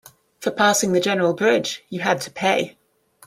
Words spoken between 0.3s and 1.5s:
For passing the general